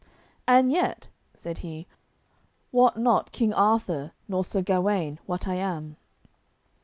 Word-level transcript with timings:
"And 0.47 0.71
yet," 0.71 1.09
said 1.35 1.59
he, 1.59 1.85
"wot 2.71 2.97
not 2.97 3.31
King 3.31 3.53
Arthur 3.53 4.13
nor 4.27 4.43
Sir 4.43 4.63
Gawaine 4.63 5.19
what 5.27 5.47
I 5.47 5.53
am." 5.53 5.95